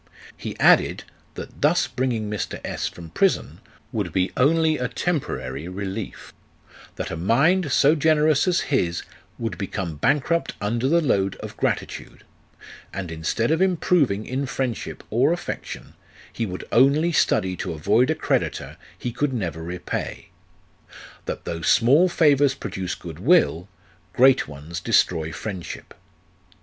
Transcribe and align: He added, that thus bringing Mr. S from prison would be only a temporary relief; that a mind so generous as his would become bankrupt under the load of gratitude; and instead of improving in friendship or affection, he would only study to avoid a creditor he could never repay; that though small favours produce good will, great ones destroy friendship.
He 0.35 0.59
added, 0.59 1.03
that 1.35 1.61
thus 1.61 1.85
bringing 1.85 2.27
Mr. 2.27 2.59
S 2.65 2.87
from 2.87 3.11
prison 3.11 3.59
would 3.91 4.11
be 4.11 4.31
only 4.35 4.79
a 4.79 4.87
temporary 4.87 5.67
relief; 5.67 6.33
that 6.95 7.11
a 7.11 7.15
mind 7.15 7.71
so 7.71 7.93
generous 7.93 8.47
as 8.47 8.61
his 8.73 9.03
would 9.37 9.59
become 9.59 9.97
bankrupt 9.97 10.55
under 10.59 10.87
the 10.89 11.01
load 11.01 11.35
of 11.35 11.55
gratitude; 11.55 12.23
and 12.91 13.11
instead 13.11 13.51
of 13.51 13.61
improving 13.61 14.25
in 14.25 14.47
friendship 14.47 15.03
or 15.11 15.31
affection, 15.33 15.93
he 16.33 16.47
would 16.47 16.67
only 16.71 17.11
study 17.11 17.55
to 17.57 17.71
avoid 17.73 18.09
a 18.09 18.15
creditor 18.15 18.77
he 18.97 19.11
could 19.11 19.33
never 19.33 19.61
repay; 19.61 20.29
that 21.25 21.45
though 21.45 21.61
small 21.61 22.09
favours 22.09 22.55
produce 22.55 22.95
good 22.95 23.19
will, 23.19 23.67
great 24.13 24.47
ones 24.47 24.79
destroy 24.79 25.31
friendship. 25.31 25.93